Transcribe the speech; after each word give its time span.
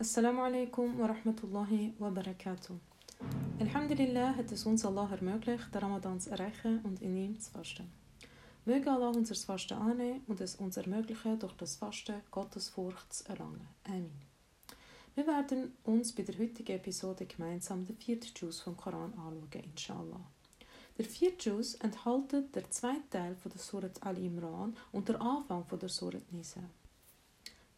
Assalamu 0.00 0.40
alaikum 0.40 0.96
wa 0.98 1.08
rahmatullahi 1.08 1.92
wa 1.98 2.08
barakatuh. 2.08 2.74
Alhamdulillah 3.60 4.34
hat 4.34 4.50
es 4.50 4.64
uns 4.64 4.82
Allah 4.86 5.10
ermöglicht, 5.10 5.74
den 5.74 5.82
Ramadan 5.82 6.18
zu 6.18 6.30
erreichen 6.30 6.80
und 6.84 7.02
in 7.02 7.18
ihm 7.18 7.38
zu 7.38 7.50
fasten. 7.50 7.92
Möge 8.64 8.90
Allah 8.90 9.10
unser 9.10 9.34
Fasten 9.34 9.74
annehmen 9.74 10.22
und 10.26 10.40
es 10.40 10.54
uns 10.54 10.78
ermöglichen, 10.78 11.38
durch 11.38 11.52
das 11.52 11.76
Fasten 11.76 12.14
Gottesfurcht 12.30 13.12
zu 13.12 13.28
erlangen. 13.28 13.68
Amen. 13.84 14.22
Wir 15.16 15.26
werden 15.26 15.76
uns 15.84 16.14
bei 16.14 16.22
der 16.22 16.38
heutigen 16.38 16.76
Episode 16.76 17.26
gemeinsam 17.26 17.84
den 17.84 17.98
vierten 17.98 18.32
Juz 18.36 18.60
vom 18.60 18.78
Koran 18.78 19.12
anschauen, 19.12 19.64
inshallah. 19.70 20.24
Der 20.96 21.04
vierte 21.04 21.50
Juz 21.50 21.74
enthält 21.74 22.54
der 22.54 22.70
zweite 22.70 23.10
Teil 23.10 23.36
von 23.36 23.52
der 23.52 23.60
Surat 23.60 24.02
Al-Imran 24.02 24.74
und 24.92 25.10
der 25.10 25.20
Anfang 25.20 25.66
von 25.66 25.78
der 25.78 25.90
Surat 25.90 26.32
Nisa. 26.32 26.62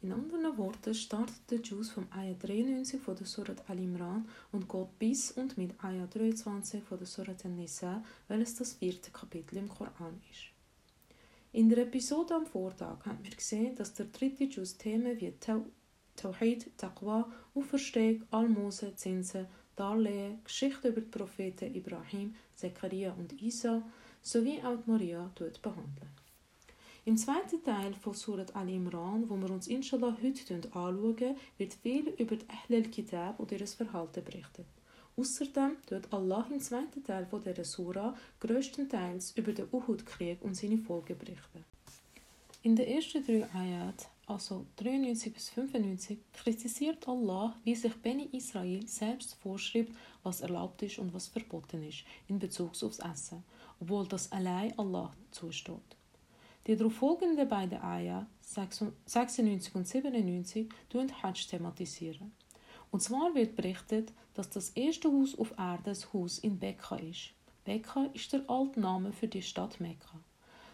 In 0.02 0.10
anderen 0.10 0.58
Worten 0.58 0.94
startet 0.94 1.48
der 1.48 1.60
Juz 1.60 1.90
vom 1.90 2.08
Ayah 2.10 2.34
93 2.34 3.00
von 3.00 3.14
der 3.14 3.24
Surat 3.24 3.62
Al-Imran 3.70 4.28
und 4.50 4.68
geht 4.68 4.98
bis 4.98 5.30
und 5.30 5.56
mit 5.56 5.72
Ayah 5.84 6.08
23 6.08 6.82
von 6.82 6.98
der 6.98 7.06
Surat 7.06 7.44
An-Nisa, 7.44 8.02
welches 8.26 8.56
das 8.56 8.72
vierte 8.72 9.12
Kapitel 9.12 9.58
im 9.58 9.68
Koran 9.68 10.20
ist. 10.28 10.50
In 11.52 11.68
der 11.68 11.84
Episode 11.84 12.34
am 12.34 12.46
Vortag 12.46 13.06
haben 13.06 13.22
wir 13.22 13.30
gesehen, 13.30 13.76
dass 13.76 13.94
der 13.94 14.06
dritte 14.06 14.42
Juz 14.42 14.76
Themen 14.76 15.20
wie 15.20 15.34
Tawhid, 16.16 16.76
Taqwa, 16.76 17.30
Auferstehung, 17.54 18.24
Almosen, 18.32 18.96
Zinsen, 18.96 19.46
Darlehen, 19.76 20.42
Geschichte 20.42 20.88
über 20.88 21.00
die 21.00 21.16
Propheten 21.16 21.76
Ibrahim, 21.76 22.34
Zechariah 22.56 23.12
und 23.12 23.40
Isa 23.40 23.80
sowie 24.20 24.60
auch 24.64 24.84
Maria 24.84 25.30
behandeln. 25.36 26.21
Im 27.04 27.16
zweiten 27.16 27.60
Teil 27.64 27.94
von 27.94 28.14
Surat 28.14 28.54
Al-Imran, 28.54 29.28
wo 29.28 29.36
wir 29.36 29.50
uns 29.50 29.66
inshallah 29.66 30.16
heute 30.22 30.54
anschauen, 30.72 31.36
wird 31.58 31.74
viel 31.74 32.10
über 32.10 32.36
die 32.36 32.48
Ahl 32.48 32.76
al-Kitab 32.76 33.40
und 33.40 33.50
ihr 33.50 33.66
Verhalten 33.66 34.22
berichtet. 34.22 34.66
Außerdem 35.16 35.78
tut 35.84 36.12
Allah 36.12 36.46
im 36.48 36.60
zweiten 36.60 37.02
Teil 37.02 37.26
von 37.26 37.42
dieser 37.42 37.64
Sura 37.64 38.14
größtenteils 38.38 39.32
über 39.32 39.52
den 39.52 39.66
Uhud-Krieg 39.72 40.40
und 40.42 40.54
seine 40.54 40.78
Folgen 40.78 41.18
berichten. 41.18 41.64
In 42.62 42.76
den 42.76 42.86
ersten 42.86 43.26
drei 43.26 43.48
Ayat, 43.52 44.08
also 44.26 44.66
93 44.76 45.34
bis 45.34 45.48
95, 45.50 46.18
kritisiert 46.32 47.08
Allah, 47.08 47.56
wie 47.64 47.74
sich 47.74 47.96
Beni 47.96 48.28
Israel 48.30 48.86
selbst 48.86 49.34
vorschreibt, 49.42 49.90
was 50.22 50.40
erlaubt 50.40 50.80
ist 50.82 51.00
und 51.00 51.12
was 51.12 51.26
verboten 51.26 51.82
ist 51.82 52.04
in 52.28 52.38
Bezug 52.38 52.80
aufs 52.80 53.00
Essen, 53.00 53.42
obwohl 53.80 54.06
das 54.06 54.30
allein 54.30 54.78
Allah 54.78 55.12
zusteht. 55.32 55.96
Die 56.66 56.76
darauf 56.76 56.94
folgenden 56.94 57.48
beiden 57.48 57.82
Ayah, 57.82 58.26
96 58.40 59.74
und 59.74 59.86
97, 59.86 60.68
tun 60.88 61.10
Hajj 61.22 61.48
thematisieren. 61.48 62.32
Und 62.92 63.00
zwar 63.00 63.34
wird 63.34 63.56
berichtet, 63.56 64.12
dass 64.34 64.50
das 64.50 64.70
erste 64.70 65.10
Haus 65.10 65.36
auf 65.36 65.52
Erde 65.58 65.82
das 65.84 66.12
Haus 66.12 66.38
in 66.38 66.58
Bekka 66.58 66.96
ist. 66.96 67.30
Bekka 67.64 68.04
ist 68.12 68.32
der 68.32 68.48
alte 68.48 68.80
Name 68.80 69.12
für 69.12 69.28
die 69.28 69.42
Stadt 69.42 69.80
Mekka. 69.80 70.20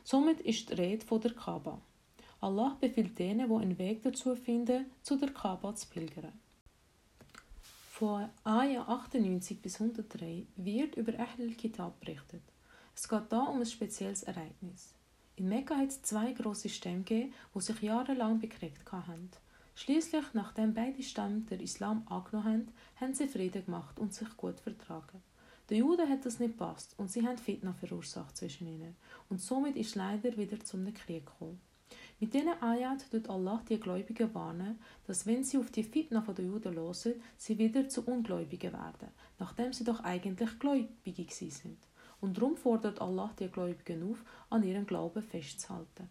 Somit 0.04 0.40
ist 0.40 0.70
die 0.70 0.74
Rede 0.74 1.06
von 1.06 1.20
der 1.20 1.32
Kaaba. 1.32 1.80
Allah 2.40 2.76
befiehlt 2.80 3.18
denen, 3.18 3.48
die 3.48 3.54
einen 3.54 3.78
Weg 3.78 4.02
dazu 4.02 4.34
finden, 4.36 4.86
zu 5.02 5.16
der 5.16 5.32
Kaaba 5.32 5.74
zu 5.74 5.88
pilgern. 5.88 6.32
Von 7.90 8.28
Ayah 8.44 8.86
98 8.88 9.60
bis 9.60 9.80
103 9.80 10.46
wird 10.56 10.96
über 10.96 11.18
Ahl 11.18 11.50
kitab 11.56 11.98
berichtet. 12.00 12.42
Es 12.94 13.08
geht 13.08 13.30
da 13.30 13.42
um 13.44 13.58
ein 13.58 13.66
spezielles 13.66 14.22
Ereignis. 14.22 14.94
In 15.38 15.48
Mekka 15.48 15.76
hat 15.76 15.90
es 15.90 16.02
zwei 16.02 16.32
große 16.32 16.68
Stämme 16.68 17.04
gegeben, 17.04 17.32
die 17.54 17.60
sich 17.60 17.80
jahrelang 17.80 18.40
bekriegt 18.40 18.90
haben. 18.90 19.30
Schließlich, 19.76 20.24
nachdem 20.32 20.74
beide 20.74 21.00
Stämme 21.00 21.42
der 21.42 21.60
Islam 21.60 22.02
angenommen 22.08 22.44
haben, 22.44 22.68
haben 22.96 23.14
sie 23.14 23.28
Frieden 23.28 23.64
gemacht 23.64 24.00
und 24.00 24.12
sich 24.12 24.36
gut 24.36 24.58
vertragen. 24.58 25.22
Den 25.70 25.78
Juden 25.78 26.08
hat 26.08 26.26
das 26.26 26.40
nicht 26.40 26.56
passt 26.56 26.98
und 26.98 27.08
sie 27.08 27.24
haben 27.24 27.38
Fitna 27.38 27.72
verursacht 27.72 28.36
zwischen 28.36 28.66
ihnen. 28.66 28.96
Und 29.28 29.40
somit 29.40 29.76
ist 29.76 29.94
leider 29.94 30.36
wieder 30.36 30.58
zum 30.58 30.92
Krieg 30.92 31.26
gekommen. 31.26 31.60
Mit 32.18 32.34
diesen 32.34 32.60
Ayat 32.60 33.08
tut 33.08 33.30
Allah 33.30 33.62
die 33.68 33.78
Gläubigen 33.78 34.34
warnen, 34.34 34.80
dass 35.06 35.24
wenn 35.24 35.44
sie 35.44 35.58
auf 35.58 35.70
die 35.70 35.84
Fitna 35.84 36.20
der 36.20 36.44
Juden 36.46 36.74
hören, 36.74 37.14
sie 37.36 37.58
wieder 37.58 37.88
zu 37.88 38.04
Ungläubigen 38.04 38.72
werden, 38.72 39.10
nachdem 39.38 39.72
sie 39.72 39.84
doch 39.84 40.00
eigentlich 40.00 40.58
Gläubige 40.58 41.32
sind 41.32 41.78
und 42.20 42.36
darum 42.36 42.56
fordert 42.56 43.00
Allah 43.00 43.30
die 43.38 43.48
Gläubigen 43.48 44.10
auf, 44.10 44.24
an 44.50 44.62
ihrem 44.62 44.86
Glauben 44.86 45.22
festzuhalten. 45.22 46.08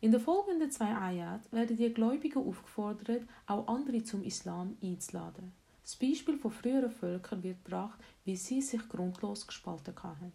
In 0.00 0.12
den 0.12 0.20
folgenden 0.20 0.70
zwei 0.70 0.94
Ayat 0.94 1.50
werden 1.50 1.76
die 1.76 1.92
Gläubigen 1.94 2.46
aufgefordert, 2.46 3.22
auch 3.46 3.66
andere 3.68 4.02
zum 4.02 4.22
Islam 4.22 4.76
einzuladen. 4.82 5.52
Das 5.82 5.96
Beispiel 5.96 6.36
von 6.36 6.50
früheren 6.50 6.90
Völkern 6.90 7.42
wird 7.42 7.64
gebracht, 7.64 7.98
wie 8.24 8.36
sie 8.36 8.60
sich 8.60 8.86
grundlos 8.88 9.46
gespalten 9.46 9.94
haben. 10.02 10.32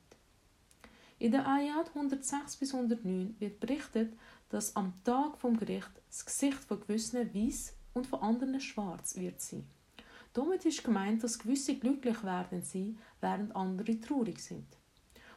In 1.20 1.32
der 1.32 1.48
Ayat 1.48 1.90
106 1.90 2.58
bis 2.58 2.74
109 2.74 3.36
wird 3.40 3.60
berichtet, 3.60 4.14
dass 4.50 4.76
am 4.76 4.94
Tag 5.04 5.38
vom 5.38 5.58
Gericht 5.58 5.92
das 6.08 6.26
Gesicht 6.26 6.64
von 6.64 6.80
gewissen 6.80 7.34
weiß 7.34 7.76
und 7.94 8.08
von 8.08 8.22
anderen 8.22 8.60
schwarz 8.60 9.18
wird 9.18 9.42
sein. 9.42 9.66
Damit 10.40 10.64
ist 10.64 10.86
gemeint, 10.86 11.22
dass 11.22 11.38
gewisse 11.38 11.76
glücklich 11.76 12.24
werden 12.24 12.62
sie, 12.62 12.96
während 13.20 13.54
andere 13.54 14.00
traurig 14.00 14.40
sind. 14.40 14.66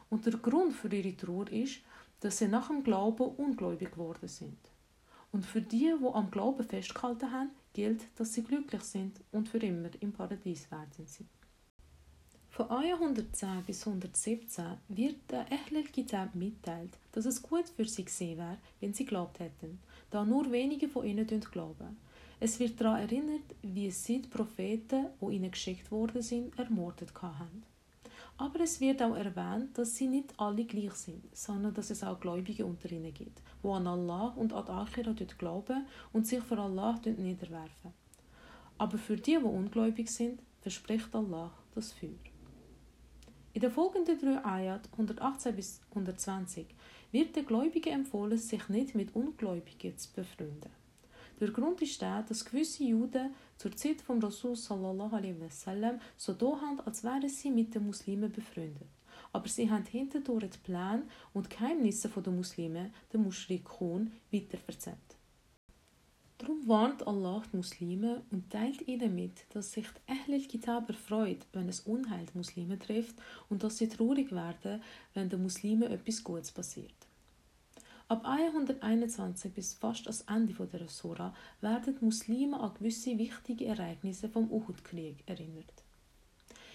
Und 0.09 0.27
der 0.27 0.35
Grund 0.35 0.75
für 0.75 0.95
ihre 0.95 1.17
Trauer 1.17 1.51
ist, 1.51 1.81
dass 2.21 2.39
sie 2.39 2.47
nach 2.47 2.69
dem 2.69 2.85
Glauben 2.85 3.35
ungläubig 3.35 3.91
geworden 3.91 4.29
sind. 4.29 4.61
Und 5.33 5.45
für 5.45 5.61
die, 5.61 5.93
wo 5.99 6.13
am 6.13 6.31
Glauben 6.31 6.63
festgehalten 6.63 7.33
haben, 7.33 7.51
gilt, 7.73 8.05
dass 8.15 8.33
sie 8.33 8.45
glücklich 8.45 8.83
sind 8.83 9.21
und 9.33 9.49
für 9.49 9.59
immer 9.59 9.91
im 9.99 10.13
Paradies 10.13 10.71
werden 10.71 11.05
sie. 11.05 11.27
Von 12.51 12.71
Ayah 12.71 12.95
110 12.95 13.65
bis 13.67 13.85
117 13.85 14.65
wird 14.87 15.17
der 15.33 15.47
Ahlul 15.51 15.83
Kitab 15.83 16.37
mitteilt, 16.37 16.97
dass 17.11 17.27
es 17.27 17.43
gut 17.43 17.69
für 17.69 17.87
sie 17.87 18.05
gesehen 18.05 18.39
wäre, 18.39 18.59
wenn 18.79 18.95
sie 18.95 19.05
glaubt 19.05 19.41
hätten, 19.41 19.81
da 20.11 20.25
nur 20.25 20.53
wenige 20.53 20.89
von 20.89 21.05
ihnen 21.05 21.27
glauben. 21.27 21.97
Es 22.45 22.59
wird 22.59 22.81
daran 22.81 23.03
erinnert, 23.03 23.55
wie 23.63 23.89
sie 23.93 24.21
die 24.21 24.29
Propheten, 24.29 25.07
die 25.21 25.37
ihnen 25.37 25.53
geschickt 25.53 25.93
worden 25.93 26.23
sind, 26.23 26.59
ermordet 26.59 27.13
haben. 27.23 27.63
Aber 28.37 28.59
es 28.59 28.81
wird 28.81 29.01
auch 29.01 29.15
erwähnt, 29.15 29.79
dass 29.79 29.95
sie 29.95 30.09
nicht 30.09 30.35
alle 30.39 30.65
gleich 30.65 30.93
sind, 30.95 31.23
sondern 31.33 31.73
dass 31.73 31.91
es 31.91 32.03
auch 32.03 32.19
Gläubige 32.19 32.67
unter 32.67 32.91
ihnen 32.91 33.15
gibt, 33.15 33.41
die 33.63 33.69
an 33.69 33.87
Allah 33.87 34.35
und 34.35 34.53
an 34.53 34.67
Akhira 34.67 35.15
glauben 35.39 35.87
und 36.13 36.27
sich 36.27 36.43
für 36.43 36.59
Allah 36.59 37.01
niederwerfen. 37.05 37.93
Aber 38.77 38.99
für 38.99 39.15
die, 39.15 39.39
die 39.39 39.45
ungläubig 39.45 40.11
sind, 40.11 40.41
verspricht 40.63 41.15
Allah 41.15 41.53
das 41.77 41.93
Feuer. 41.93 42.11
In 43.53 43.61
den 43.61 43.71
folgenden 43.71 44.19
drei 44.19 44.45
Ayat 44.45 44.89
118 44.91 45.55
bis 45.55 45.81
120 45.91 46.67
wird 47.13 47.37
den 47.37 47.47
Gläubigen 47.47 47.93
empfohlen, 47.93 48.37
sich 48.37 48.69
nicht 48.69 48.97
mit 48.97 49.15
Ungläubigen 49.15 49.97
zu 49.97 50.13
befreunden. 50.13 50.82
Der 51.43 51.51
Grund 51.51 51.83
ist 51.83 52.01
der, 52.01 52.23
dass 52.23 52.45
gewisse 52.45 52.85
Juden 52.85 53.35
zur 53.57 53.73
Zeit 53.77 54.01
von 54.01 54.23
Rasul 54.23 54.55
sallallahu 54.55 55.17
alaihi 55.17 55.41
wasallam 55.41 55.99
so 56.17 56.35
da 56.35 56.47
haben, 56.61 56.79
als 56.83 57.03
wären 57.03 57.29
sie 57.29 57.51
mit 57.51 57.75
den 57.75 57.85
Muslimen 57.85 58.31
befreundet. 58.31 58.87
Aber 59.33 59.49
sie 59.49 59.69
haben 59.69 59.85
hinterdurch 59.85 60.51
die 60.51 60.59
Pläne 60.59 61.03
und 61.33 61.51
Geheimnisse 61.51 62.09
der 62.11 62.33
Muslime, 62.33 62.93
den 63.13 63.25
Mushrikun, 63.25 64.13
weiterverzählt. 64.31 65.17
Darum 66.39 66.69
warnt 66.69 67.05
Allah 67.09 67.43
die 67.53 67.57
Muslime 67.57 68.23
und 68.31 68.49
teilt 68.49 68.87
ihnen 68.87 69.13
mit, 69.13 69.45
dass 69.53 69.73
sich 69.73 69.89
die 69.89 70.13
Ahlul 70.13 70.47
Kitab 70.47 70.89
erfreut, 70.91 71.45
wenn 71.53 71.69
es 71.69 71.81
Unheil 71.81 72.25
die 72.27 72.39
Muslime 72.39 72.79
trifft 72.79 73.17
und 73.49 73.65
dass 73.65 73.79
sie 73.79 73.89
traurig 73.89 74.31
werden, 74.31 74.81
wenn 75.15 75.29
den 75.29 75.43
Muslimen 75.43 75.91
etwas 75.91 76.23
Gutes 76.23 76.53
passiert. 76.53 77.02
Ab 78.13 78.27
121 78.27 79.55
bis 79.55 79.73
fast 79.73 80.07
das 80.07 80.21
Ende 80.29 80.53
der 80.53 80.87
Sura 80.87 81.35
werden 81.63 81.97
die 81.99 82.05
Muslime 82.05 82.61
an 82.61 82.75
gewisse 82.75 83.17
wichtige 83.17 83.65
Ereignisse 83.65 84.29
vom 84.29 84.51
Uhud-Krieg 84.51 85.25
erinnert. 85.25 85.83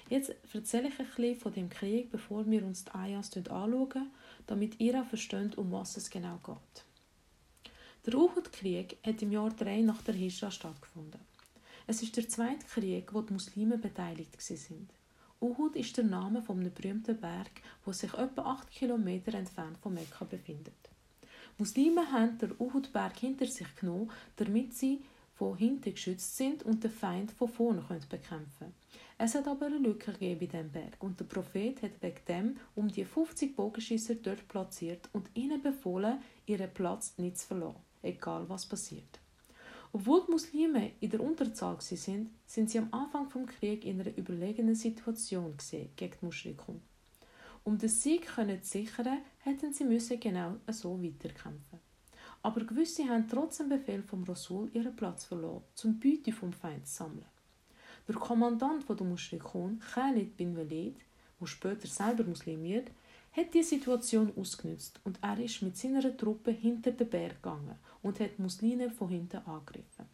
Jetzt 0.10 0.34
erzähle 0.52 0.88
ich 0.88 1.00
ein 1.00 1.06
bisschen 1.06 1.36
von 1.36 1.54
dem 1.54 1.70
Krieg, 1.70 2.10
bevor 2.10 2.50
wir 2.50 2.66
uns 2.66 2.86
die 2.86 2.92
Ayas 2.96 3.38
anschauen, 3.38 4.10
damit 4.48 4.80
ihr 4.80 5.00
auch 5.00 5.06
versteht, 5.06 5.60
um 5.60 5.72
was 5.72 5.98
es 5.98 6.10
genau 6.10 6.40
geht. 6.44 7.72
Der 8.08 8.16
Uhud-Krieg 8.16 8.98
hat 9.06 9.22
im 9.22 9.32
Jahr 9.32 9.52
3 9.52 9.82
nach 9.82 10.02
der 10.02 10.16
Hijra 10.16 10.50
stattgefunden. 10.50 11.22
Es 11.86 12.02
ist 12.02 12.18
der 12.18 12.28
zweite 12.28 12.66
Krieg, 12.66 13.14
wo 13.14 13.22
die 13.22 13.34
Muslime 13.34 13.78
beteiligt 13.78 14.42
sind. 14.42 14.90
Uhud 15.40 15.76
ist 15.76 15.96
der 15.98 16.06
Name 16.06 16.42
von 16.42 16.60
einem 16.60 16.74
berühmten 16.74 17.22
Berg, 17.22 17.62
wo 17.86 17.92
sich 17.92 18.16
etwa 18.16 18.42
8 18.42 18.72
Kilometer 18.72 19.36
entfernt 19.36 19.78
von 19.78 19.94
Mekka 19.94 20.26
befindet. 20.26 20.74
Muslime 21.60 22.12
haben 22.12 22.38
den 22.38 22.54
Uhud-Berg 22.60 23.18
hinter 23.18 23.48
sich 23.48 23.76
genommen, 23.76 24.12
damit 24.36 24.76
sie 24.76 25.02
von 25.34 25.58
hinten 25.58 25.92
geschützt 25.92 26.38
sind 26.38 26.62
und 26.62 26.84
den 26.84 26.92
Feind 26.92 27.32
von 27.32 27.48
vorne 27.48 27.82
bekämpfen 27.82 28.48
können. 28.60 28.74
Es 29.18 29.34
hat 29.34 29.48
aber 29.48 29.66
eine 29.66 29.80
Lücke 29.80 30.12
gegeben 30.12 30.40
bei 30.40 30.46
diesem 30.46 30.72
Berg 30.72 30.98
und 31.00 31.20
der 31.20 31.26
Prophet 31.26 31.82
hat 31.82 32.00
wegen 32.02 32.26
dem 32.28 32.58
um 32.76 32.88
die 32.88 33.06
50 33.06 33.56
Bogenschießer 33.56 34.16
dort 34.16 34.48
platziert 34.48 35.10
und 35.14 35.30
ihnen 35.34 35.62
befohlen, 35.62 36.20
ihren 36.46 36.72
Platz 36.72 37.16
nicht 37.18 37.40
zu 37.40 37.48
verlassen, 37.48 37.82
egal 38.04 38.48
was 38.48 38.68
passiert. 38.68 39.20
Obwohl 39.94 40.24
die 40.28 40.32
Muslime 40.32 40.92
in 41.00 41.10
der 41.10 41.22
Unterzahl 41.22 41.82
sind, 41.82 42.30
sind 42.46 42.70
sie 42.70 42.78
am 42.78 42.94
Anfang 42.94 43.30
vom 43.30 43.48
Krieg 43.48 43.84
in 43.84 44.00
einer 44.00 44.16
überlegenen 44.16 44.76
Situation 44.76 45.56
gegen 45.96 45.96
die 45.98 46.26
Mushrikun. 46.26 46.82
Um 47.68 47.78
den 47.78 47.90
Sieg 47.90 48.30
zu 48.34 48.58
sichern, 48.62 49.18
hätten 49.40 49.74
sie 49.74 49.84
müssen 49.84 50.22
genau 50.22 50.56
so 50.72 51.04
weiterkämpfen. 51.04 51.80
Aber 52.42 52.64
gewisse 52.64 53.04
haben 53.04 53.28
trotz 53.28 53.58
dem 53.58 53.68
Befehl 53.68 54.02
vom 54.02 54.24
Rasul 54.24 54.70
ihren 54.74 54.96
Platz 54.96 55.26
verloren, 55.26 55.66
zum 55.74 56.00
Beute 56.00 56.32
vom 56.32 56.54
Feind 56.54 56.88
zu 56.88 56.94
sammeln. 56.94 57.26
Der 58.08 58.16
Kommandant 58.16 58.88
der 58.88 59.06
Mushrikun, 59.06 59.82
Khalid 59.82 60.38
bin 60.38 60.56
Walid, 60.56 60.96
der 61.42 61.46
später 61.46 61.90
selber 61.90 62.24
Muslim 62.24 62.64
wird, 62.64 62.90
hat 63.34 63.54
die 63.54 63.64
Situation 63.64 64.32
ausgenutzt 64.38 65.02
und 65.04 65.20
er 65.22 65.38
ist 65.38 65.62
mit 65.62 65.76
seiner 65.76 66.16
Truppe 66.16 66.52
hinter 66.52 66.92
den 66.92 67.10
Berg 67.10 67.44
gegangen 67.44 67.76
und 68.02 68.22
hat 68.22 68.40
Muslime 68.40 68.90
von 68.92 69.10
hinten 69.10 69.46
angegriffen. 69.46 70.06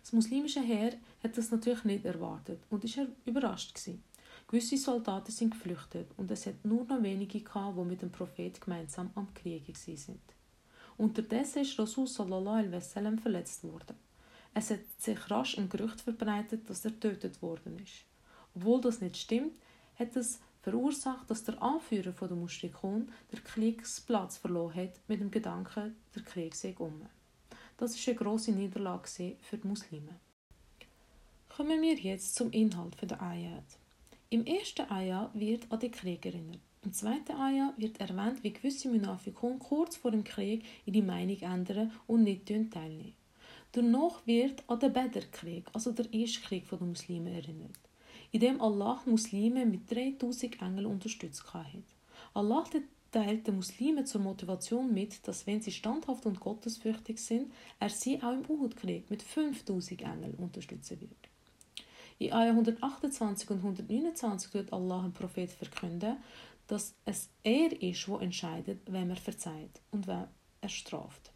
Das 0.00 0.12
muslimische 0.12 0.62
Heer 0.62 0.94
hat 1.22 1.38
das 1.38 1.52
natürlich 1.52 1.84
nicht 1.84 2.04
erwartet 2.04 2.58
und 2.70 2.82
ist 2.82 2.98
überrascht 3.24 3.72
gewesen. 3.76 4.02
Gewisse 4.48 4.76
Soldaten 4.76 5.32
sind 5.32 5.50
geflüchtet 5.50 6.08
und 6.16 6.30
es 6.30 6.46
hat 6.46 6.64
nur 6.64 6.84
noch 6.84 7.02
wenige 7.02 7.40
gehabt, 7.40 7.76
die 7.76 7.82
mit 7.84 8.02
dem 8.02 8.12
Prophet 8.12 8.60
gemeinsam 8.60 9.10
am 9.16 9.34
Kriegen 9.34 9.74
sind. 9.74 10.20
Unterdessen 10.96 11.62
ist 11.62 11.76
Rasul 11.78 12.06
sallallahu 12.06 12.58
alaihi 12.58 12.72
wasallam 12.72 13.18
verletzt 13.18 13.64
worden. 13.64 13.96
Es 14.54 14.70
hat 14.70 14.80
sich 14.98 15.30
rasch 15.30 15.58
ein 15.58 15.68
Gerücht 15.68 16.00
verbreitet, 16.00 16.70
dass 16.70 16.84
er 16.84 16.92
getötet 16.92 17.42
worden 17.42 17.78
ist. 17.80 18.04
Obwohl 18.54 18.80
das 18.80 19.00
nicht 19.00 19.16
stimmt, 19.16 19.52
hat 19.98 20.14
es 20.14 20.40
verursacht, 20.62 21.28
dass 21.28 21.44
der 21.44 21.60
Anführer 21.60 22.12
von 22.12 22.28
der 22.28 22.36
Mustrikon 22.36 23.10
der 23.32 23.40
Kriegsplatz 23.40 24.38
verloren 24.38 24.74
hat 24.74 25.00
mit 25.08 25.20
dem 25.20 25.30
Gedanken, 25.30 25.96
der 26.14 26.22
Krieg 26.22 26.54
sei 26.54 26.74
um. 26.78 27.02
Das 27.76 27.94
ist 27.94 28.08
eine 28.08 28.16
große 28.16 28.52
Niederlage 28.52 29.36
für 29.42 29.58
die 29.58 29.66
Muslime. 29.66 30.20
Kommen 31.54 31.82
wir 31.82 31.94
jetzt 31.94 32.34
zum 32.36 32.50
Inhalt 32.52 32.96
der 33.02 33.20
Ayat. 33.20 33.64
Im 34.30 34.44
ersten 34.44 34.90
Ayat 34.90 35.30
wird 35.34 35.70
an 35.70 35.80
den 35.80 35.90
Krieg 35.90 36.26
erinnert. 36.26 36.60
Im 36.82 36.92
zweiten 36.92 37.32
Ayat 37.32 37.78
wird 37.78 38.00
erwähnt, 38.00 38.42
wie 38.42 38.52
gewisse 38.52 38.88
Munafikun 38.88 39.58
kurz 39.58 39.96
vor 39.96 40.10
dem 40.10 40.24
Krieg 40.24 40.64
ihre 40.84 41.02
Meinung 41.02 41.40
ändern 41.40 41.92
und 42.06 42.24
nicht 42.24 42.46
teilnehmen. 42.46 43.14
Danach 43.72 44.26
wird 44.26 44.62
an 44.68 44.80
den 44.80 44.92
Badr-Krieg, 44.92 45.64
also 45.72 45.92
der 45.92 46.12
erste 46.12 46.40
Krieg 46.40 46.68
der 46.68 46.80
Muslime, 46.80 47.30
erinnert 47.30 47.78
in 48.32 48.40
dem 48.40 48.60
Allah 48.60 49.00
Muslime 49.06 49.64
mit 49.64 49.90
3000 49.90 50.60
Engeln 50.60 50.86
unterstützt 50.86 51.54
hat. 51.54 51.66
Allah 52.34 52.64
teilt 53.10 53.46
den 53.46 53.56
Muslimen 53.56 54.04
zur 54.04 54.20
Motivation 54.20 54.92
mit, 54.92 55.26
dass 55.26 55.46
wenn 55.46 55.62
sie 55.62 55.72
standhaft 55.72 56.26
und 56.26 56.40
gottesfürchtig 56.40 57.18
sind, 57.18 57.52
er 57.78 57.88
sie 57.88 58.22
auch 58.22 58.32
im 58.32 58.44
Uhud-Krieg 58.48 59.10
mit 59.10 59.22
5000 59.22 60.02
Engeln 60.02 60.34
unterstützen 60.34 61.00
wird. 61.00 61.25
In 62.18 62.32
Ayah 62.32 62.50
128 62.50 63.50
und 63.50 63.58
129 63.58 64.54
wird 64.54 64.72
Allah 64.72 65.02
dem 65.02 65.12
Prophet 65.12 65.50
verkünden, 65.50 66.16
dass 66.66 66.94
es 67.04 67.28
er 67.42 67.70
ist, 67.82 68.06
der 68.08 68.20
entscheidet, 68.20 68.80
wem 68.90 69.10
er 69.10 69.16
verzeiht 69.16 69.80
und 69.90 70.06
wem 70.06 70.24
er 70.60 70.68
straft. 70.68 71.32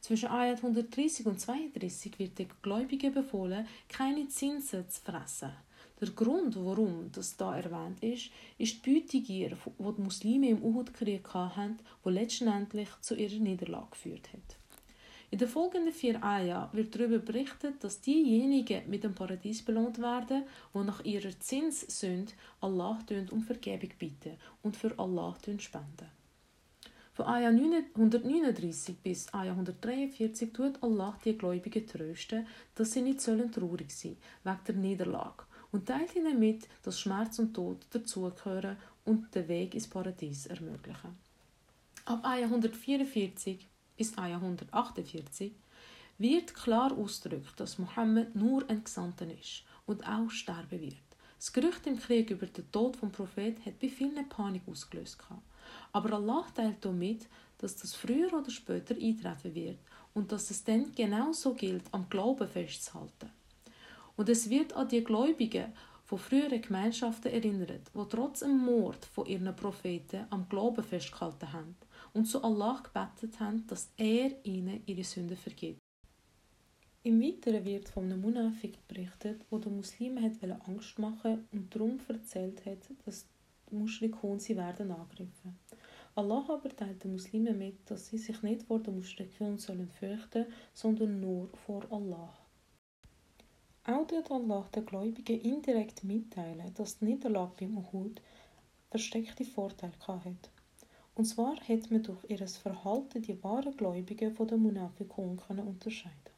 Zwischen 0.00 0.28
Ayat 0.28 0.58
130 0.58 1.26
und 1.26 1.40
32 1.40 2.18
wird 2.18 2.38
den 2.38 2.48
Gläubigen 2.62 3.12
befohlen, 3.12 3.66
keine 3.88 4.28
Zinsen 4.28 4.88
zu 4.88 5.00
fressen 5.00 5.52
der 6.00 6.10
Grund, 6.10 6.56
warum 6.56 7.10
das 7.12 7.36
da 7.36 7.56
erwähnt 7.56 8.02
ist, 8.02 8.30
ist 8.58 8.84
die 8.84 9.00
Beutegier, 9.00 9.56
die 9.78 9.94
die 9.96 10.02
Muslime 10.02 10.48
im 10.50 10.62
Uhud-Krieg 10.62 11.26
hatten, 11.32 11.78
die 12.04 12.10
letztendlich 12.10 12.88
zu 13.00 13.14
ihrer 13.14 13.38
Niederlage 13.38 13.90
geführt 13.90 14.28
hat. 14.32 14.55
In 15.30 15.38
den 15.38 15.48
folgenden 15.48 15.92
vier 15.92 16.22
Ayah 16.22 16.70
wird 16.72 16.94
darüber 16.94 17.18
berichtet, 17.18 17.82
dass 17.82 18.00
diejenigen 18.00 18.88
mit 18.88 19.02
dem 19.02 19.14
Paradies 19.14 19.64
belohnt 19.64 19.98
werden, 19.98 20.44
die 20.72 20.78
nach 20.78 21.04
ihrer 21.04 21.38
Zinssünde 21.40 22.32
Allah 22.60 22.98
um 23.32 23.42
Vergebung 23.42 23.90
bitten 23.98 24.36
und 24.62 24.76
für 24.76 24.96
Allah 24.98 25.34
spenden. 25.58 26.08
Von 27.12 27.26
Ayah 27.26 27.48
139 27.48 28.98
bis 28.98 29.32
Ayah 29.32 29.52
143 29.52 30.52
tut 30.52 30.82
Allah 30.82 31.18
die 31.24 31.36
Gläubigen 31.36 31.86
trösten, 31.86 32.46
dass 32.74 32.92
sie 32.92 33.02
nicht 33.02 33.20
traurig 33.20 33.90
sein 33.90 34.16
sollen, 34.44 34.56
wegen 34.58 34.64
der 34.66 34.74
Niederlage 34.76 35.44
und 35.72 35.86
teilt 35.86 36.14
ihnen 36.14 36.38
mit, 36.38 36.68
dass 36.82 37.00
Schmerz 37.00 37.38
und 37.38 37.54
Tod 37.54 37.86
dazugehören 37.90 38.76
und 39.04 39.34
den 39.34 39.48
Weg 39.48 39.74
ins 39.74 39.88
Paradies 39.88 40.46
ermöglichen. 40.46 41.16
Ab 42.04 42.20
Ayah 42.22 42.44
144 42.44 43.66
bis 43.96 44.16
Ayah 44.18 44.36
148 44.36 45.52
wird 46.18 46.54
klar 46.54 46.96
ausgedrückt, 46.96 47.58
dass 47.58 47.78
Mohammed 47.78 48.34
nur 48.34 48.68
ein 48.68 48.84
Gesandter 48.84 49.26
ist 49.26 49.64
und 49.86 50.06
auch 50.06 50.30
sterben 50.30 50.80
wird. 50.80 50.96
Das 51.38 51.52
Gerücht 51.52 51.86
im 51.86 51.98
Krieg 51.98 52.30
über 52.30 52.46
den 52.46 52.70
Tod 52.72 52.96
vom 52.96 53.12
Prophet 53.12 53.64
hat 53.66 53.78
bei 53.78 53.88
vielen 53.88 54.28
Panik 54.28 54.62
ausgelöst. 54.66 55.18
Aber 55.92 56.14
Allah 56.14 56.46
teilt 56.54 56.84
damit, 56.84 57.26
dass 57.58 57.76
das 57.76 57.94
früher 57.94 58.32
oder 58.32 58.50
später 58.50 58.94
eintreffen 58.94 59.54
wird 59.54 59.78
und 60.14 60.32
dass 60.32 60.50
es 60.50 60.64
dann 60.64 60.94
genauso 60.94 61.54
gilt, 61.54 61.84
am 61.92 62.08
Glauben 62.08 62.48
festzuhalten. 62.48 63.30
Und 64.16 64.28
es 64.28 64.48
wird 64.48 64.72
an 64.72 64.88
die 64.88 65.04
Gläubigen 65.04 65.72
von 66.06 66.18
früheren 66.18 66.62
Gemeinschaften 66.62 67.32
erinnert, 67.32 67.90
wo 67.92 68.04
trotz 68.04 68.40
dem 68.40 68.58
Mord 68.58 69.04
von 69.04 69.26
ihren 69.26 69.54
Propheten 69.56 70.24
am 70.30 70.48
Glauben 70.48 70.84
festgehalten 70.84 71.52
haben 71.52 71.76
und 72.14 72.26
zu 72.26 72.42
Allah 72.44 72.80
gebetet 72.82 73.40
haben, 73.40 73.66
dass 73.66 73.90
er 73.96 74.30
ihnen 74.44 74.82
ihre 74.86 75.02
Sünden 75.02 75.36
vergibt. 75.36 75.80
Im 77.02 77.20
Weiteren 77.20 77.64
wird 77.64 77.88
von 77.88 78.04
einem 78.04 78.20
Munafik 78.20 78.78
berichtet, 78.86 79.44
wo 79.50 79.58
der 79.58 79.72
Muslim 79.72 80.22
hat 80.22 80.32
Angst 80.68 80.98
machen 80.98 81.46
und 81.52 81.74
darum 81.74 81.98
erzählt 82.08 82.64
hat, 82.64 82.88
dass 83.04 83.26
die 83.68 83.74
Mushrikun 83.74 84.38
sie 84.38 84.56
werden 84.56 84.92
angegriffen. 84.92 85.58
Allah 86.14 86.44
aber 86.48 86.74
teilt 86.74 87.02
den 87.02 87.12
Muslimen 87.12 87.58
mit, 87.58 87.90
dass 87.90 88.06
sie 88.06 88.18
sich 88.18 88.42
nicht 88.42 88.62
vor 88.62 88.78
der 88.78 88.92
Mushrikun 88.92 89.58
sollen 89.58 89.90
fürchten, 89.90 90.46
sondern 90.72 91.20
nur 91.20 91.48
vor 91.66 91.84
Allah. 91.90 92.32
Auch 93.88 94.30
Allah 94.30 94.68
den 94.74 94.84
Gläubigen 94.84 95.40
indirekt 95.40 96.02
mitteilen, 96.02 96.74
dass 96.74 96.98
die 96.98 97.04
Niederlage 97.04 97.52
beim 97.60 97.78
Uhud 97.78 98.20
versteckte 98.90 99.44
Vorteile 99.44 99.92
hat. 100.08 100.50
Und 101.14 101.24
zwar 101.24 101.54
hat 101.54 101.90
man 101.92 102.02
durch 102.02 102.18
ihr 102.28 102.48
Verhalten 102.48 103.22
die 103.22 103.40
wahren 103.44 103.76
Gläubigen 103.76 104.34
von 104.34 104.48
den 104.48 104.58
Munafikun 104.58 105.38
unterscheiden. 105.48 106.32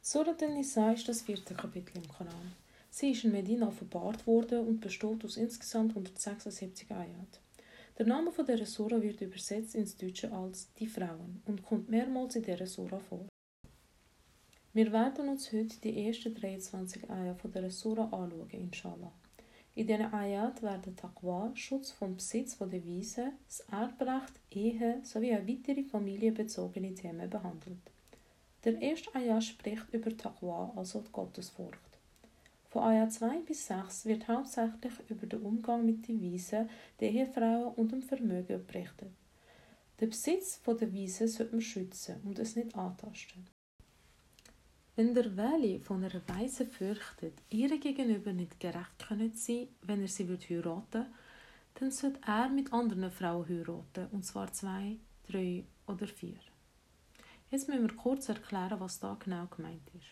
Surat 0.00 0.42
al-Nisa 0.42 0.92
ist 0.92 1.08
das 1.08 1.20
vierte 1.20 1.54
Kapitel 1.54 1.98
im 1.98 2.08
Koran. 2.08 2.56
Sie 2.88 3.10
ist 3.10 3.24
in 3.24 3.32
Medina 3.32 3.68
offenbart 3.68 4.26
worden 4.26 4.66
und 4.66 4.80
besteht 4.80 5.22
aus 5.22 5.36
insgesamt 5.36 5.90
176 5.90 6.90
Ayat. 6.90 7.40
Der 7.98 8.06
Name 8.06 8.32
von 8.32 8.46
dieser 8.46 8.64
Sura 8.64 9.02
wird 9.02 9.20
übersetzt 9.20 9.74
ins 9.74 9.98
Deutsche 9.98 10.32
als 10.32 10.72
die 10.78 10.86
Frauen 10.86 11.42
und 11.44 11.62
kommt 11.62 11.90
mehrmals 11.90 12.36
in 12.36 12.42
dieser 12.42 12.66
Sura 12.66 12.98
vor. 12.98 13.26
Wir 14.74 14.90
werden 14.90 15.28
uns 15.28 15.52
heute 15.52 15.78
die 15.82 16.06
ersten 16.06 16.34
23 16.34 17.10
Ayat 17.10 17.38
von 17.38 17.52
der 17.52 17.70
Sura 17.70 18.04
anschauen, 18.04 18.48
inshallah. 18.48 19.12
In 19.74 19.86
diesen 19.86 20.14
Ayat 20.14 20.62
werden 20.62 20.96
Taqwa, 20.96 21.50
Schutz 21.54 21.90
vom 21.90 22.14
Besitz 22.14 22.54
von 22.54 22.70
der 22.70 22.82
Wiese, 22.82 23.32
das 23.46 23.60
Erbrecht, 23.70 24.32
Ehe 24.50 25.00
sowie 25.02 25.34
auch 25.34 25.46
weitere 25.46 25.82
familienbezogene 25.82 26.94
Themen 26.94 27.28
behandelt. 27.28 27.82
Der 28.64 28.80
erste 28.80 29.14
Ayat 29.14 29.44
spricht 29.44 29.92
über 29.92 30.16
Taqwa, 30.16 30.72
also 30.74 31.02
die 31.02 31.12
Gottesfurcht. 31.12 31.98
Von 32.70 32.84
Ayat 32.84 33.12
2 33.12 33.40
bis 33.40 33.66
6 33.66 34.06
wird 34.06 34.26
hauptsächlich 34.26 34.94
über 35.10 35.26
den 35.26 35.42
Umgang 35.42 35.84
mit 35.84 36.08
den 36.08 36.18
Wiesen, 36.22 36.70
den 36.98 37.14
Ehefrauen 37.14 37.74
und 37.74 37.92
dem 37.92 38.00
Vermögen 38.00 38.64
berichtet. 38.66 39.12
Den 40.00 40.08
Besitz 40.08 40.62
der 40.66 40.92
Wiese 40.94 41.28
sollte 41.28 41.52
man 41.52 41.60
schützen 41.60 42.22
und 42.24 42.38
es 42.38 42.56
nicht 42.56 42.74
antasten. 42.74 43.44
Wenn 44.94 45.14
der 45.14 45.34
Weli 45.38 45.78
von 45.78 46.04
einer 46.04 46.20
Weise 46.28 46.66
fürchtet, 46.66 47.32
ihr 47.48 47.78
gegenüber 47.78 48.34
nicht 48.34 48.60
gerecht 48.60 48.98
können 49.08 49.32
sein, 49.32 49.68
wenn 49.80 50.02
er 50.02 50.08
sie 50.08 50.28
wird 50.28 50.50
heiraten, 50.50 51.06
dann 51.76 51.90
sollte 51.90 52.20
er 52.26 52.50
mit 52.50 52.70
anderen 52.74 53.10
Frauen 53.10 53.48
heiraten, 53.48 54.08
und 54.12 54.26
zwar 54.26 54.52
zwei, 54.52 54.98
drei 55.26 55.64
oder 55.86 56.06
vier. 56.06 56.36
Jetzt 57.50 57.68
müssen 57.68 57.88
wir 57.88 57.96
kurz 57.96 58.28
erklären, 58.28 58.80
was 58.80 59.00
da 59.00 59.16
genau 59.18 59.46
gemeint 59.46 59.88
ist. 59.94 60.08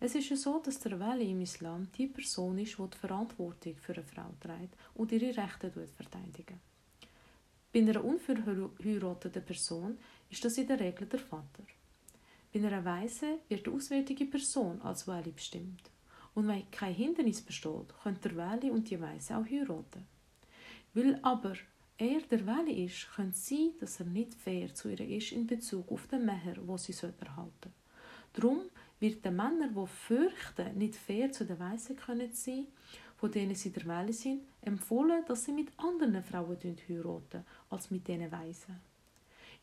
Es 0.00 0.14
ist 0.14 0.30
ja 0.30 0.36
so, 0.36 0.60
dass 0.60 0.80
der 0.80 0.98
Weli 0.98 1.32
im 1.32 1.42
Islam 1.42 1.88
die 1.98 2.06
Person 2.06 2.56
ist, 2.58 2.78
die 2.78 2.88
die 2.88 2.96
Verantwortung 2.96 3.76
für 3.76 3.92
eine 3.92 4.02
Frau 4.02 4.30
trägt 4.40 4.74
und 4.94 5.12
ihre 5.12 5.36
Rechte 5.36 5.70
verteidigt. 5.70 6.54
Bei 7.70 7.80
einer 7.80 8.02
unverheirateten 8.02 9.44
Person 9.44 9.98
ist 10.30 10.42
das 10.42 10.56
in 10.56 10.68
der 10.68 10.80
Regel 10.80 11.06
der 11.06 11.20
Vater. 11.20 11.64
Bei 12.54 12.60
einer 12.60 12.84
Weise 12.84 13.40
wird 13.48 13.66
die 13.66 13.70
auswärtige 13.70 14.26
Person 14.26 14.80
als 14.82 15.08
Wali 15.08 15.32
bestimmt. 15.32 15.90
Und 16.36 16.46
wenn 16.46 16.70
kein 16.70 16.94
Hindernis 16.94 17.42
besteht, 17.42 17.92
können 18.00 18.20
der 18.22 18.36
Wali 18.36 18.70
und 18.70 18.88
die 18.88 19.00
Weise 19.00 19.36
auch 19.36 19.44
heiraten. 19.44 20.06
Weil 20.92 21.18
aber 21.22 21.54
er 21.98 22.20
der 22.20 22.46
Welle 22.46 22.72
ist, 22.72 23.08
könnte 23.12 23.36
sein, 23.36 23.70
dass 23.80 23.98
er 23.98 24.06
nicht 24.06 24.34
fair 24.34 24.72
zu 24.72 24.88
ihr 24.88 25.00
ist 25.00 25.32
in 25.32 25.48
Bezug 25.48 25.90
auf 25.90 26.06
den 26.06 26.26
Meher, 26.26 26.56
wo 26.64 26.76
sie 26.76 26.92
erhalten 26.92 27.50
soll. 27.60 27.72
Darum 28.34 28.62
wird 29.00 29.24
den 29.24 29.34
Männern, 29.34 29.74
die 29.74 29.86
fürchten, 29.88 30.78
nicht 30.78 30.94
fair 30.94 31.32
zu 31.32 31.44
den 31.44 31.58
Weisen 31.58 31.96
können 31.96 32.32
sein, 32.32 32.68
von 33.16 33.32
denen 33.32 33.56
sie 33.56 33.72
der 33.72 33.86
Welle 33.86 34.12
sind, 34.12 34.42
empfohlen, 34.62 35.24
dass 35.26 35.44
sie 35.44 35.52
mit 35.52 35.72
anderen 35.76 36.22
Frauen 36.22 36.56
heiraten 36.88 37.44
als 37.68 37.90
mit 37.90 38.06
diesen 38.06 38.30
Weisen. 38.30 38.93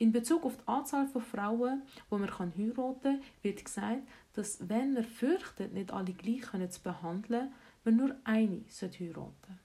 In 0.02 0.12
Bezug 0.12 0.46
auf 0.46 0.58
die 0.58 0.68
Anzahl 0.68 1.06
von 1.06 1.22
Frauen, 1.22 1.84
die 2.10 2.16
man 2.16 2.40
heiraten 2.40 2.76
kann, 3.04 3.22
wird 3.44 3.64
gesagt, 3.64 4.02
dass 4.34 4.68
wenn 4.68 4.94
man 4.94 5.04
fürchtet, 5.04 5.74
nicht 5.74 5.94
alle 5.94 6.12
gleich 6.14 6.72
zu 6.72 6.82
behandeln, 6.82 7.54
man 7.84 7.98
nur 7.98 8.16
eine 8.24 8.50
heiraten 8.50 8.66
sollte. 8.68 9.60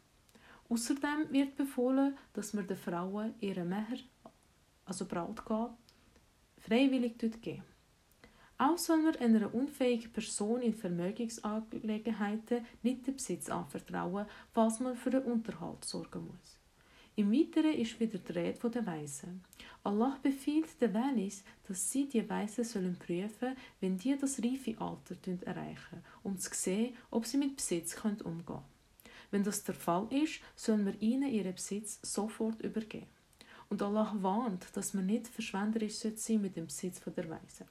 Außerdem 0.69 1.33
wird 1.33 1.57
befohlen, 1.57 2.19
dass 2.35 2.53
man 2.53 2.67
den 2.67 2.77
Frauen 2.77 3.33
ihren 3.41 3.71
Meher, 3.71 3.97
also 4.85 5.07
Brautgabe, 5.07 5.75
freiwillig 6.59 7.17
geben. 7.17 7.63
Auch 8.59 8.77
soll 8.77 8.99
man 8.99 9.17
einer 9.17 9.55
unfähigen 9.55 10.13
Person 10.13 10.61
in 10.61 10.75
Vermögensangelegenheiten 10.75 12.67
nicht 12.83 13.07
den 13.07 13.17
Besitz 13.17 13.49
anvertrauen, 13.49 14.27
falls 14.53 14.81
man 14.81 14.97
für 14.97 15.09
den 15.09 15.23
Unterhalt 15.23 15.83
sorgen 15.87 16.27
muss. 16.27 16.59
Im 17.19 17.33
Weiteren 17.33 17.73
ist 17.73 17.99
wieder 17.99 18.19
die 18.19 18.33
Rede 18.33 18.59
von 18.61 18.71
den 18.71 18.85
Weisen. 18.85 19.43
Allah 19.83 20.19
befiehlt 20.23 20.79
den 20.83 20.93
Welis, 20.93 21.45
dass 21.67 21.91
sie 21.91 22.07
die 22.07 22.29
Weisen 22.29 22.63
sollen 22.63 22.99
prüfen, 22.99 23.57
wenn 23.81 23.97
die 23.97 24.15
das 24.19 24.39
reife 24.43 24.79
Alter 24.79 25.17
erreichen, 25.47 26.03
um 26.23 26.39
zu 26.39 26.51
sehen, 26.53 26.95
ob 27.11 27.25
sie 27.25 27.39
mit 27.39 27.57
Besitz 27.57 27.97
umgehen 28.05 28.45
können. 28.45 28.63
Wenn 29.31 29.45
das 29.45 29.65
der 29.65 29.75
Fall 29.75 30.07
ist, 30.13 30.41
sollen 30.55 30.85
wir 30.85 31.01
ihnen 31.01 31.33
ihren 31.33 31.55
Besitz 31.55 32.01
sofort 32.03 32.61
übergeben. 32.61 33.07
Und 33.71 33.81
Allah 33.81 34.15
warnt, 34.21 34.67
dass 34.75 34.93
man 34.93 35.07
nicht 35.07 35.27
verschwenderisch 35.27 35.95
sein 35.95 36.43
mit 36.43 36.55
dem 36.55 36.67
Besitz 36.67 37.01
der 37.01 37.31
Weisen. 37.31 37.67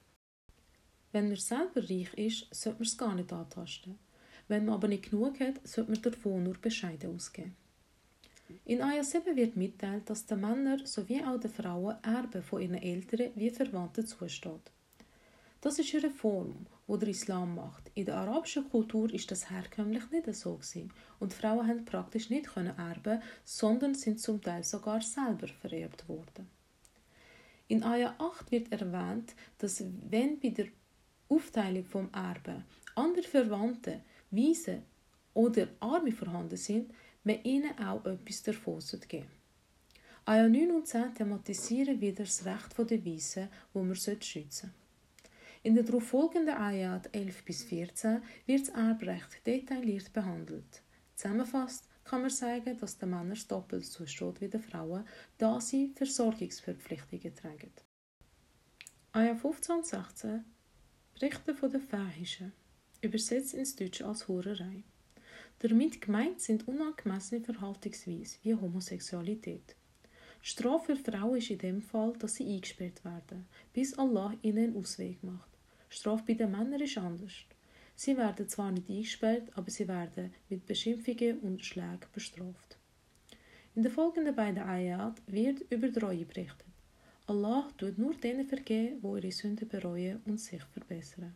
Wenn 1.12 1.28
man 1.28 1.36
selber 1.36 1.88
reich 1.88 2.12
ist, 2.14 2.52
sollte 2.52 2.80
man 2.80 2.86
es 2.88 2.98
gar 2.98 3.14
nicht 3.14 3.32
antasten. 3.32 3.96
Wenn 4.48 4.64
man 4.64 4.74
aber 4.74 4.88
nicht 4.88 5.08
genug 5.08 5.38
hat, 5.38 5.64
sollte 5.66 5.92
man 5.92 6.02
davon 6.02 6.42
nur 6.42 6.58
bescheiden 6.58 7.14
ausgeben. 7.14 7.54
In 8.64 8.82
Ayah 8.82 9.04
7 9.04 9.36
wird 9.36 9.56
mitteilt, 9.56 10.08
dass 10.08 10.26
den 10.26 10.40
Männern 10.40 10.86
sowie 10.86 11.22
auch 11.22 11.38
den 11.38 11.50
Frauen 11.50 11.96
Erben 12.02 12.42
von 12.42 12.62
ihren 12.62 12.74
Eltern 12.74 13.30
wie 13.34 13.50
Verwandten 13.50 14.06
zusteht. 14.06 14.72
Das 15.60 15.78
ist 15.78 15.94
eine 15.94 16.10
Form, 16.10 16.66
die 16.86 16.98
der 16.98 17.08
Islam 17.08 17.56
macht. 17.56 17.90
In 17.94 18.04
der 18.04 18.18
arabischen 18.18 18.68
Kultur 18.68 19.12
ist 19.12 19.30
das 19.30 19.50
herkömmlich 19.50 20.10
nicht 20.10 20.32
so 20.34 20.54
gewesen. 20.54 20.92
und 21.18 21.34
Frauen 21.34 21.66
haben 21.66 21.84
praktisch 21.84 22.30
nicht 22.30 22.46
können 22.46 22.78
erben, 22.78 23.20
sondern 23.44 23.94
sind 23.94 24.20
zum 24.20 24.40
Teil 24.40 24.62
sogar 24.62 25.00
selber 25.00 25.48
vererbt 25.48 26.08
worden. 26.08 26.48
In 27.68 27.82
Ayah 27.82 28.14
8 28.18 28.52
wird 28.52 28.70
erwähnt, 28.70 29.34
dass 29.58 29.82
wenn 30.08 30.38
bei 30.38 30.50
der 30.50 30.66
Aufteilung 31.28 31.84
vom 31.84 32.08
Erben 32.12 32.64
andere 32.94 33.24
Verwandte, 33.24 34.02
Weise 34.30 34.82
oder 35.34 35.66
Arme 35.80 36.12
vorhanden 36.12 36.56
sind, 36.56 36.92
man 37.26 37.42
ihnen 37.42 37.78
auch 37.78 38.04
etwas 38.06 38.42
davon 38.42 38.80
geben 39.08 39.26
Ayah 40.28 40.48
9 40.48 40.72
und 40.72 40.88
10 40.88 41.14
thematisieren 41.14 42.00
wieder 42.00 42.24
das 42.24 42.44
Recht 42.44 42.76
der 42.78 43.04
Weisen, 43.04 43.48
wo 43.72 43.84
man 43.84 43.94
schützen 43.94 44.50
sollte. 44.50 44.74
In 45.62 45.76
den 45.76 45.86
darauffolgenden 45.86 46.56
Ayat 46.56 47.08
11 47.14 47.44
bis 47.44 47.62
14 47.62 48.22
wird 48.46 48.62
das 48.62 48.74
Erbrecht 48.74 49.46
detailliert 49.46 50.12
behandelt. 50.12 50.82
Zusammenfassend 51.14 51.88
kann 52.02 52.22
man 52.22 52.30
sagen, 52.30 52.76
dass 52.76 52.98
den 52.98 53.10
Männern 53.10 53.38
doppelt 53.48 53.86
zusteht 53.86 54.40
wie 54.40 54.48
den 54.48 54.60
Frauen, 54.60 55.04
da 55.38 55.60
sie 55.60 55.92
Versorgungsverpflichtungen 55.94 57.34
tragen. 57.36 57.72
Ayat 59.12 59.38
15 59.38 59.76
und 59.76 59.86
16 59.86 60.44
berichten 61.14 61.54
von 61.54 61.70
der 61.70 61.80
Fähischen, 61.80 62.52
übersetzt 63.00 63.54
ins 63.54 63.76
Deutsche 63.76 64.06
als 64.06 64.26
Hurerei. 64.26 64.82
Damit 65.60 66.00
gemeint 66.02 66.40
sind 66.40 66.68
unangemessene 66.68 67.40
Verhaltensweisen 67.40 68.38
wie 68.42 68.54
Homosexualität. 68.54 69.74
Strafe 70.42 70.94
für 70.94 71.10
Frauen 71.10 71.38
ist 71.38 71.50
in 71.50 71.58
dem 71.58 71.82
Fall, 71.82 72.12
dass 72.18 72.34
sie 72.34 72.46
eingesperrt 72.46 73.04
werden, 73.04 73.46
bis 73.72 73.98
Allah 73.98 74.34
ihnen 74.42 74.58
einen 74.58 74.76
Ausweg 74.76 75.22
macht. 75.22 75.48
Strafe 75.88 76.24
bei 76.26 76.34
den 76.34 76.50
Männern 76.50 76.80
ist 76.80 76.98
anders. 76.98 77.32
Sie 77.94 78.16
werden 78.16 78.48
zwar 78.48 78.70
nicht 78.70 78.90
eingesperrt, 78.90 79.48
aber 79.54 79.70
sie 79.70 79.88
werden 79.88 80.34
mit 80.50 80.66
Beschimpfungen 80.66 81.38
und 81.40 81.64
Schlägen 81.64 82.06
bestraft. 82.12 82.76
In 83.74 83.82
den 83.82 83.90
folgenden 83.90 84.34
beiden 84.34 84.62
Ayat 84.62 85.22
wird 85.26 85.62
über 85.70 85.88
die 85.88 85.98
Reue 85.98 86.24
berichtet. 86.26 86.66
Allah 87.26 87.68
tut 87.78 87.98
nur 87.98 88.14
denen 88.14 88.46
vergehen, 88.46 88.98
wo 89.02 89.16
ihre 89.16 89.32
Sünden 89.32 89.66
bereuen 89.66 90.20
und 90.26 90.38
sich 90.38 90.62
verbessern. 90.62 91.34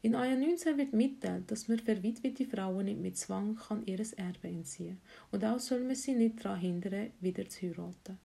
In 0.00 0.14
Ayat 0.14 0.38
19 0.38 0.78
wird 0.78 0.92
mitteilt, 0.92 1.50
dass 1.50 1.66
man 1.66 1.80
verwitwete 1.80 2.46
Frauen 2.46 2.84
nicht 2.84 3.00
mit 3.00 3.16
Zwang 3.16 3.56
kann 3.56 3.84
ihres 3.84 4.12
Erbe 4.12 4.46
entziehen 4.46 5.00
und 5.32 5.44
auch 5.44 5.58
soll 5.58 5.82
man 5.82 5.96
sie 5.96 6.14
nicht 6.14 6.44
daran 6.44 6.60
hindern, 6.60 7.10
wieder 7.20 7.48
zu 7.48 7.62
heiraten. 7.62 8.18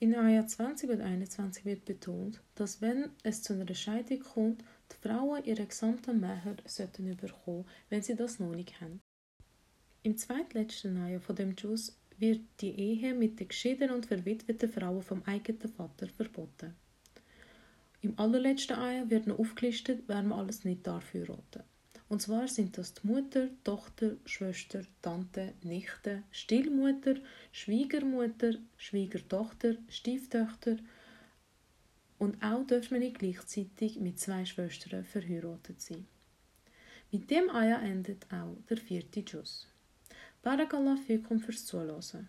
In 0.00 0.16
Ayat 0.16 0.50
20 0.50 0.90
und 0.90 1.00
21 1.00 1.64
wird 1.64 1.84
betont, 1.84 2.42
dass 2.56 2.80
wenn 2.80 3.10
es 3.22 3.42
zu 3.42 3.52
einer 3.52 3.72
Scheidung 3.72 4.18
kommt, 4.18 4.64
die 4.90 5.08
Frauen 5.08 5.44
ihre 5.44 5.66
gesamten 5.66 6.18
Meher 6.18 6.56
sollten 6.64 7.08
überkommen, 7.08 7.64
wenn 7.88 8.02
sie 8.02 8.16
das 8.16 8.40
noch 8.40 8.52
nicht 8.52 8.80
haben. 8.80 9.00
Im 10.02 10.16
zweitletzten 10.16 10.96
Ayat 10.96 11.22
von 11.22 11.36
dem 11.36 11.54
Jus 11.56 11.96
wird 12.16 12.40
die 12.60 12.76
Ehe 12.76 13.14
mit 13.14 13.38
den 13.38 13.46
geschiedenen 13.46 13.94
und 13.94 14.06
verwitweten 14.06 14.70
Frauen 14.70 15.02
vom 15.02 15.22
eigenen 15.22 15.68
Vater 15.68 16.08
verboten. 16.08 16.74
Im 18.00 18.18
allerletzten 18.18 18.76
Ayat 18.76 19.10
wird 19.10 19.26
noch 19.26 19.38
aufgelistet, 19.38 20.04
wer 20.06 20.22
man 20.22 20.38
alles 20.38 20.64
nicht 20.64 20.86
darf 20.86 21.12
heiraten. 21.14 21.64
Und 22.08 22.22
zwar 22.22 22.48
sind 22.48 22.78
das 22.78 22.94
die 22.94 23.06
Mutter, 23.06 23.48
Tochter, 23.64 24.16
Schwester, 24.24 24.82
Tante, 25.02 25.52
Nichte, 25.62 26.22
Stillmutter, 26.30 27.16
Schwiegermutter, 27.52 28.54
Schwiegertochter, 28.76 29.74
Stieftöchter 29.88 30.76
und 32.18 32.42
auch 32.42 32.66
dürfen 32.66 32.94
wir 32.94 33.00
nicht 33.00 33.18
gleichzeitig 33.18 34.00
mit 34.00 34.18
zwei 34.18 34.44
Schwestern 34.44 35.04
verheiratet 35.04 35.80
sein. 35.80 36.06
Mit 37.12 37.30
dem 37.30 37.50
Aya 37.50 37.80
endet 37.80 38.26
auch 38.32 38.56
der 38.68 38.76
vierte 38.76 39.20
Jus. 39.20 39.66
Barakallah 40.42 40.96
fikum 40.96 41.40
fürs 41.40 41.64
Zuhören. 41.64 42.28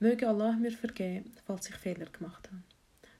Möge 0.00 0.28
Allah 0.28 0.52
mir 0.52 0.72
vergeben, 0.72 1.32
falls 1.44 1.68
ich 1.68 1.74
Fehler 1.74 2.06
gemacht 2.06 2.48
habe. 2.48 2.62